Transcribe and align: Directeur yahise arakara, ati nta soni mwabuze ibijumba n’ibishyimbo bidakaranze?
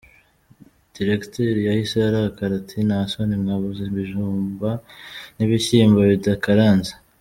Directeur 0.95 1.53
yahise 1.67 1.97
arakara, 2.09 2.53
ati 2.61 2.77
nta 2.87 2.99
soni 3.11 3.35
mwabuze 3.41 3.81
ibijumba 3.91 4.69
n’ibishyimbo 5.35 5.99
bidakaranze? 6.11 6.93